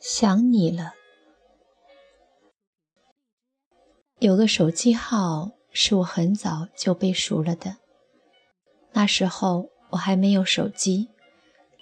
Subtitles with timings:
[0.00, 0.94] 想你了。
[4.18, 7.76] 有个手机号是我很早就背熟了的，
[8.92, 11.10] 那时候我还没有手机，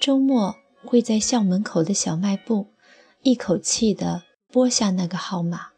[0.01, 2.75] 周末会在校门口的小卖部
[3.23, 5.73] 一口气的拨下那个号码，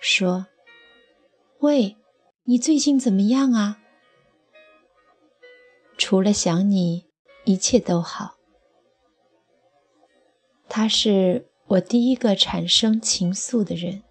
[0.00, 0.46] 说
[1.60, 1.96] ：“喂，
[2.42, 3.78] 你最近怎么样啊？
[5.96, 7.06] 除了想你，
[7.44, 8.34] 一切都好。”
[10.68, 14.02] 他是我第一个产生情愫的人，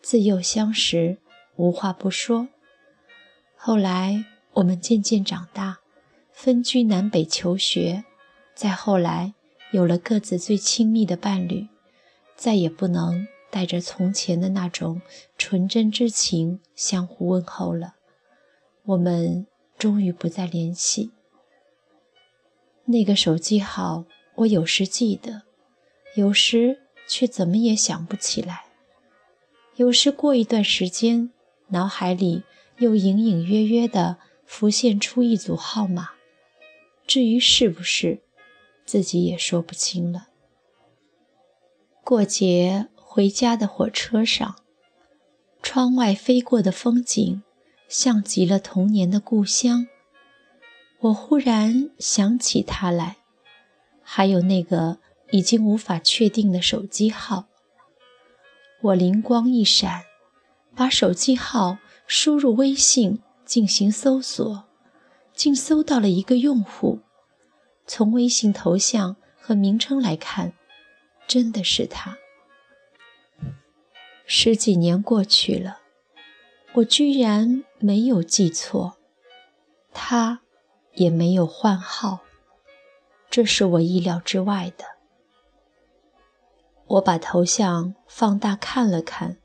[0.00, 1.18] 自幼相识。
[1.56, 2.48] 无话不说。
[3.56, 5.78] 后来我们渐渐长大，
[6.30, 8.04] 分居南北求学，
[8.54, 9.32] 再后来
[9.70, 11.66] 有了各自最亲密的伴侣，
[12.36, 15.00] 再也不能带着从前的那种
[15.38, 17.94] 纯真之情相互问候了。
[18.84, 19.46] 我们
[19.78, 21.10] 终于不再联系。
[22.84, 25.44] 那个手机号，我有时记得，
[26.16, 28.64] 有时却怎么也想不起来。
[29.76, 31.30] 有时过一段时间。
[31.70, 32.44] 脑海里
[32.78, 36.10] 又隐隐约约地浮现出一组号码，
[37.08, 38.20] 至于是不是，
[38.84, 40.28] 自己也说不清了。
[42.04, 44.60] 过节回家的火车上，
[45.60, 47.42] 窗外飞过的风景
[47.88, 49.88] 像极了童年的故乡，
[51.00, 53.16] 我忽然想起他来，
[54.04, 54.98] 还有那个
[55.30, 57.46] 已经无法确定的手机号。
[58.80, 60.02] 我灵光一闪。
[60.78, 64.64] 把手机号输入微信进行搜索，
[65.32, 67.00] 竟搜到了一个用户。
[67.86, 70.52] 从微信头像和名称来看，
[71.26, 72.18] 真的是他。
[74.26, 75.78] 十几年过去了，
[76.74, 78.98] 我居然没有记错，
[79.94, 80.42] 他
[80.92, 82.20] 也没有换号，
[83.30, 84.84] 这是我意料之外的。
[86.86, 89.38] 我把头像放大看了看。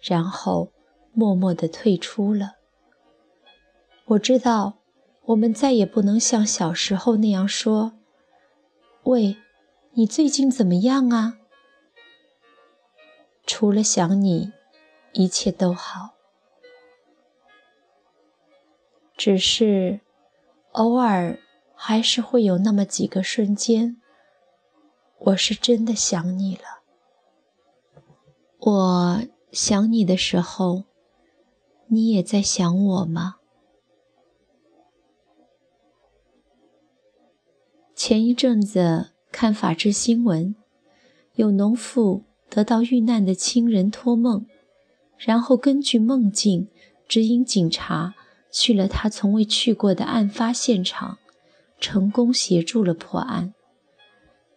[0.00, 0.70] 然后，
[1.12, 2.56] 默默地退出了。
[4.04, 4.78] 我知道，
[5.24, 7.94] 我们再也不能像小时候那样说
[9.04, 9.36] ：“喂，
[9.94, 11.38] 你最近怎么样啊？”
[13.44, 14.52] 除了想你，
[15.12, 16.10] 一切都好。
[19.16, 20.00] 只是，
[20.72, 21.40] 偶尔
[21.74, 24.00] 还是会有那么几个瞬间，
[25.18, 26.75] 我是真的想你了。
[28.66, 29.22] 我。
[29.52, 30.84] 想你的时候，
[31.86, 33.36] 你也在想我吗？
[37.94, 40.54] 前一阵子看法制新闻，
[41.36, 44.44] 有农妇得到遇难的亲人托梦，
[45.16, 46.68] 然后根据梦境
[47.08, 48.14] 指引警察
[48.50, 51.16] 去了他从未去过的案发现场，
[51.80, 53.54] 成功协助了破案。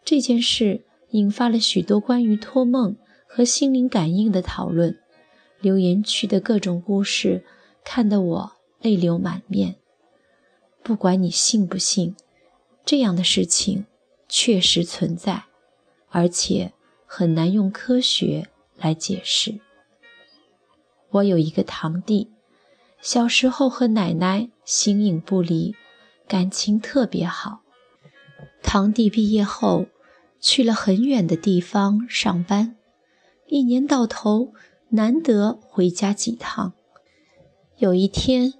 [0.03, 2.97] 这件事引发了许多关于托梦。
[3.31, 4.99] 和心灵感应的讨论，
[5.61, 7.45] 留言区的各种故事，
[7.83, 8.51] 看得我
[8.81, 9.75] 泪流满面。
[10.81, 12.15] 不管你信不信，
[12.83, 13.85] 这样的事情
[14.27, 15.43] 确实存在，
[16.09, 16.73] 而且
[17.05, 19.59] 很难用科学来解释。
[21.11, 22.31] 我有一个堂弟，
[22.99, 25.75] 小时候和奶奶形影不离，
[26.27, 27.61] 感情特别好。
[28.63, 29.85] 堂弟毕业后
[30.39, 32.75] 去了很远的地方上班。
[33.49, 34.53] 一年到头
[34.89, 36.73] 难得回家几趟。
[37.77, 38.53] 有一天，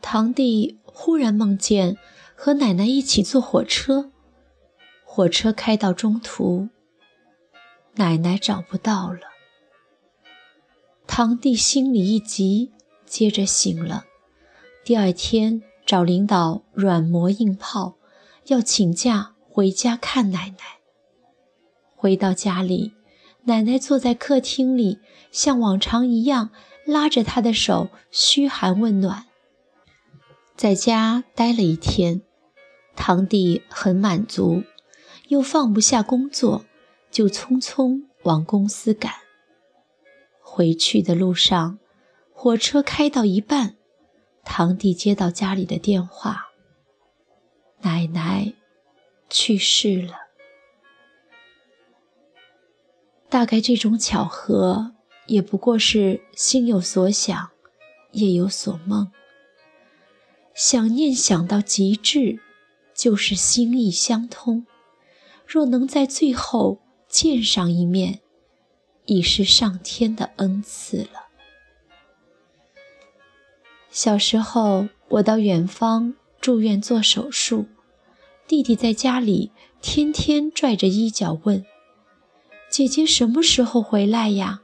[0.00, 1.98] 堂弟忽然梦见
[2.34, 4.10] 和奶奶一起坐火车，
[5.04, 6.70] 火车开到中途，
[7.96, 9.20] 奶奶找不到了。
[11.06, 12.72] 堂弟心里一急，
[13.04, 14.06] 接着醒了。
[14.82, 17.98] 第二天找领导软磨硬泡，
[18.46, 20.80] 要请假回家看奶奶。
[21.94, 22.94] 回到家里。
[23.44, 24.98] 奶奶坐在客厅里，
[25.30, 26.50] 像往常一样
[26.86, 29.26] 拉着他的手嘘寒问暖。
[30.56, 32.22] 在家待了一天，
[32.94, 34.62] 堂弟很满足，
[35.28, 36.64] 又放不下工作，
[37.10, 39.12] 就匆匆往公司赶。
[40.40, 41.78] 回去的路上，
[42.32, 43.76] 火车开到一半，
[44.44, 46.48] 堂弟接到家里的电话：
[47.80, 48.52] 奶奶
[49.28, 50.14] 去世了。
[53.32, 54.92] 大概这种巧合
[55.26, 57.48] 也不过是心有所想，
[58.10, 59.10] 夜有所梦。
[60.54, 62.40] 想念想到极致，
[62.94, 64.66] 就是心意相通。
[65.46, 68.20] 若能在最后见上一面，
[69.06, 71.28] 已是上天的恩赐了。
[73.90, 77.64] 小时候，我到远方住院做手术，
[78.46, 81.64] 弟弟在家里天天拽着衣角问。
[82.72, 84.62] 姐姐什么时候回来呀？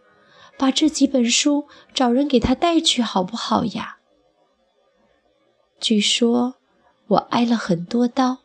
[0.57, 3.99] 把这几本书找人给她带去好不好呀？
[5.79, 6.55] 据说
[7.09, 8.39] 我挨了很多刀，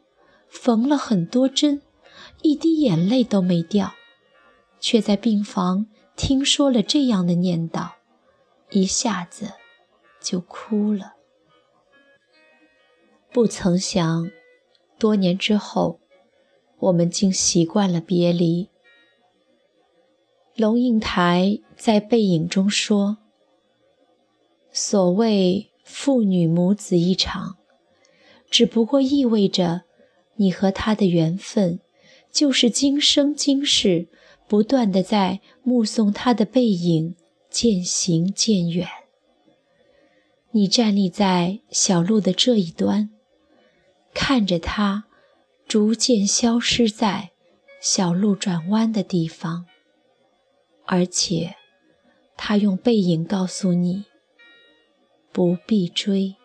[0.49, 1.81] 缝了很多针，
[2.41, 3.93] 一滴眼泪都没掉，
[4.81, 5.87] 却在病房
[6.17, 7.91] 听说了这样的念叨，
[8.71, 9.53] 一下子
[10.19, 11.13] 就哭了。
[13.31, 14.29] 不曾想，
[14.99, 16.01] 多年之后，
[16.79, 18.67] 我们竟习惯了别离。
[20.55, 23.17] 龙应台在《背影》中说
[24.71, 27.57] ：“所谓父女母子一场，
[28.49, 29.81] 只不过意味着
[30.35, 31.79] 你和他的缘分，
[32.31, 34.07] 就是今生今世
[34.47, 37.15] 不断的在目送他的背影
[37.49, 38.87] 渐行渐远。
[40.51, 43.09] 你站立在小路的这一端。”
[44.13, 45.05] 看着他
[45.67, 47.31] 逐渐消失在
[47.81, 49.65] 小路转弯的地方，
[50.85, 51.55] 而且
[52.35, 54.05] 他用背影告诉你
[55.31, 56.35] 不必追。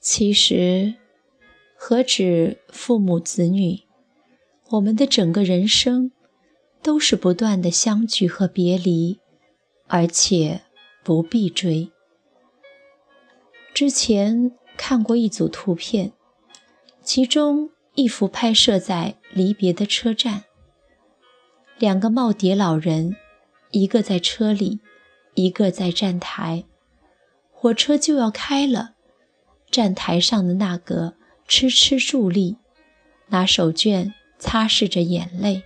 [0.00, 0.94] 其实，
[1.76, 3.80] 何止父母子女，
[4.70, 6.12] 我们的整个人生
[6.82, 9.18] 都是不断的相聚和别离，
[9.86, 10.62] 而且
[11.02, 11.90] 不必追。
[13.74, 14.52] 之前。
[14.80, 16.12] 看过一组图片，
[17.02, 20.44] 其中一幅拍摄在离别的车站，
[21.78, 23.14] 两个耄耋老人，
[23.70, 24.80] 一个在车里，
[25.34, 26.64] 一个在站台。
[27.52, 28.94] 火车就要开了，
[29.70, 31.14] 站台上的那个
[31.46, 32.56] 痴痴伫立，
[33.28, 35.62] 拿手绢擦拭着眼泪；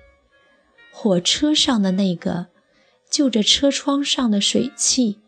[0.92, 2.48] 火车上的那个
[3.08, 5.18] 就着车窗上的水汽，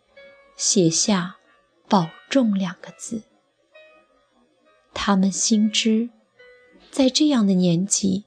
[0.55, 1.37] 写下
[1.89, 3.23] “保重”两个字。
[4.93, 6.11] 他们心知，
[6.91, 8.25] 在这样的年纪，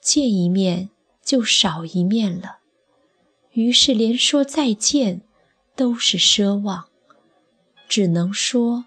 [0.00, 0.90] 见一面
[1.22, 2.58] 就少一面了，
[3.52, 5.22] 于是连说再见
[5.76, 6.88] 都是奢望，
[7.88, 8.86] 只能说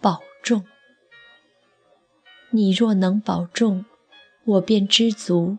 [0.00, 0.64] 保重。
[2.50, 3.84] 你若能保重，
[4.44, 5.58] 我便知足。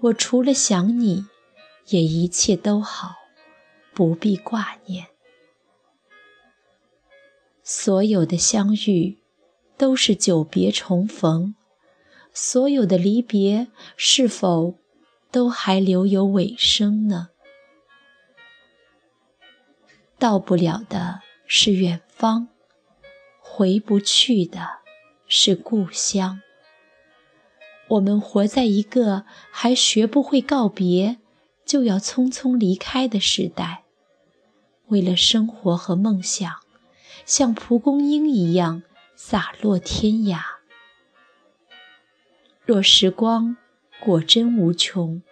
[0.00, 1.26] 我除了想你，
[1.88, 3.16] 也一切都好，
[3.94, 5.06] 不必挂念。
[7.62, 9.18] 所有的相遇。
[9.78, 11.54] 都是久别重逢，
[12.32, 14.78] 所有的离别是否
[15.36, 17.28] 都还留有尾声呢？
[20.18, 22.48] 到不了的是远方，
[23.38, 24.78] 回不去的
[25.28, 26.40] 是故乡。
[27.88, 31.18] 我们活在一个还学不会告别，
[31.66, 33.84] 就要匆匆离开的时代，
[34.86, 36.50] 为了生活和梦想，
[37.26, 38.82] 像蒲公英一样。
[39.14, 40.40] 洒落天涯。
[42.64, 43.58] 若时光
[43.98, 45.22] 果真无穷，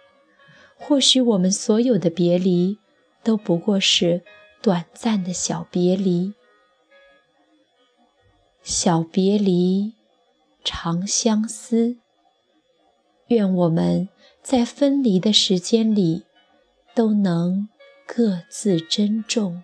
[0.87, 2.77] 或许我们所有的别离，
[3.23, 4.21] 都不过是
[4.61, 6.35] 短暂的小别离。
[8.61, 9.93] 小别离，
[10.63, 11.97] 长相思。
[13.29, 14.09] 愿我们
[14.43, 16.21] 在分离的时间里，
[16.93, 17.67] 都能
[18.05, 19.63] 各自珍重。